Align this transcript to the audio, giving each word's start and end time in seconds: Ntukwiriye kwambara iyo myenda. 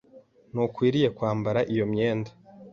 Ntukwiriye 0.51 1.07
kwambara 1.17 1.59
iyo 1.73 1.85
myenda. 1.91 2.29